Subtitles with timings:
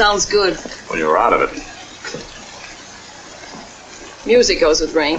[0.00, 0.56] Sounds good.
[0.88, 1.50] When you're out of it.
[4.26, 5.18] Music goes with rain.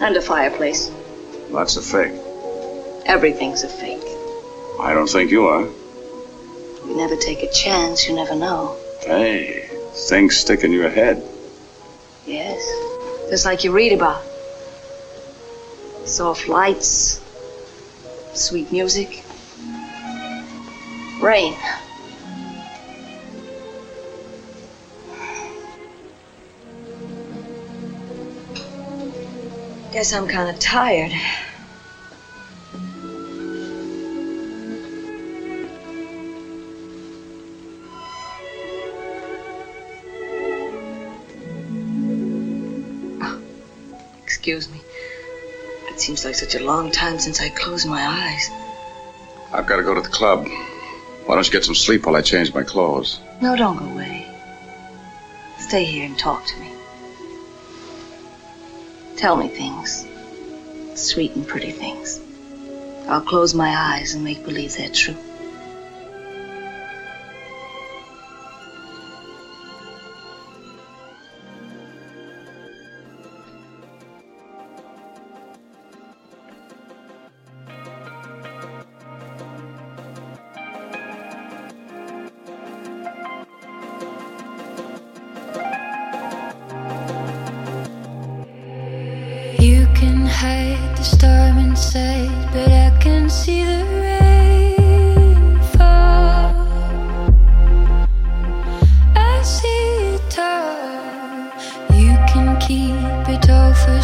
[0.00, 0.92] And a fireplace.
[1.50, 2.12] That's a fake.
[3.04, 4.06] Everything's a fake.
[4.78, 5.62] I don't think you are.
[6.86, 8.76] You never take a chance, you never know.
[9.00, 9.70] Hey,
[10.08, 11.20] things stick in your head.
[12.26, 12.62] Yes.
[13.28, 14.22] Just like you read about.
[16.04, 17.20] Soft lights,
[18.34, 19.24] sweet music,
[21.20, 21.54] rain.
[29.92, 31.10] Guess I'm kind of tired.
[44.22, 44.80] Excuse me.
[45.88, 48.48] It seems like such a long time since I closed my eyes.
[49.52, 50.46] I've got to go to the club.
[51.30, 53.20] Why don't you get some sleep while I change my clothes?
[53.40, 54.26] No, don't go away.
[55.60, 56.72] Stay here and talk to me.
[59.16, 60.08] Tell me things.
[60.96, 62.20] Sweet and pretty things.
[63.06, 65.14] I'll close my eyes and make believe they're true.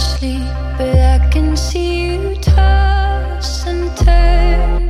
[0.06, 0.42] Sleep,
[0.78, 4.85] but I can see you toss and turn.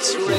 [0.00, 0.37] It's raining.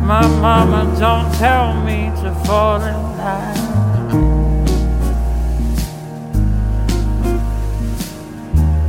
[0.00, 3.68] My mama don't tell me to fall in line.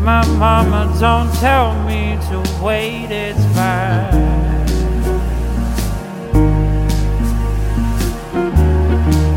[0.01, 4.29] My mama don't tell me to wait, it's fine.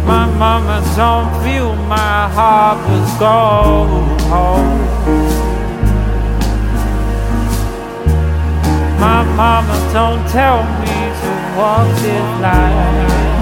[0.06, 4.12] My mama don't fill my heart with gold.
[9.02, 13.41] My mama don't tell me to walk this life.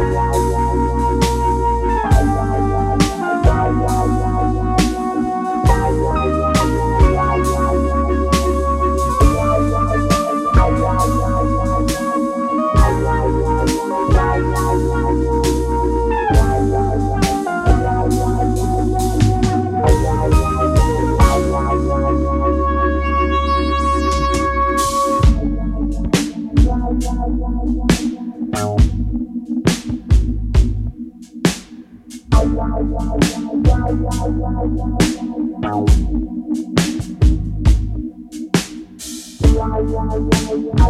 [0.00, 0.29] Yeah.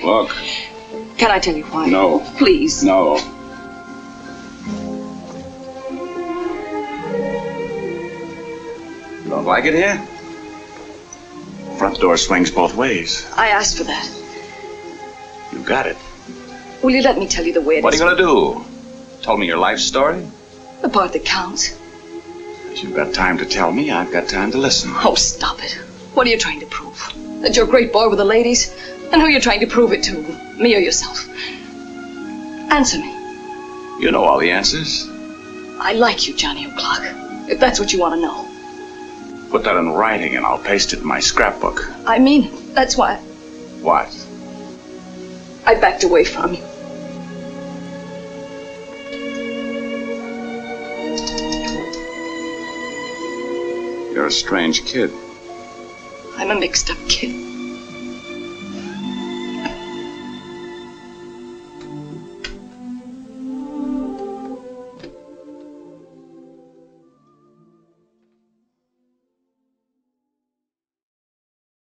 [0.00, 0.12] Sorry.
[0.12, 1.88] Look, Can I tell you why?
[1.88, 2.20] No.
[2.38, 2.82] Please.
[2.82, 3.18] no.
[9.24, 9.96] You don't like it here?
[11.78, 13.26] Front door swings both ways.
[13.36, 14.06] I asked for that.
[15.52, 15.96] You got it.
[16.82, 18.64] Will you let me tell you the way it What are you gonna do?
[19.22, 20.26] Tell me your life story?
[20.82, 21.78] The part that counts.
[22.70, 24.90] If you've got time to tell me, I've got time to listen.
[24.94, 25.72] Oh, stop it.
[26.14, 26.98] What are you trying to prove?
[27.42, 28.74] That you're a great boy with the ladies?
[29.12, 30.12] And who are you trying to prove it to?
[30.60, 31.28] Me or yourself?
[32.70, 33.10] Answer me.
[34.00, 35.08] You know all the answers.
[35.80, 37.00] I like you, Johnny O'Clock.
[37.48, 38.46] If that's what you want to know.
[39.50, 41.80] Put that in writing and I'll paste it in my scrapbook.
[42.06, 42.74] I mean it.
[42.74, 43.16] That's why
[43.82, 44.08] What?
[45.66, 46.62] I backed away from you.
[54.12, 55.10] You're a strange kid.
[56.36, 57.30] I'm a mixed up kid.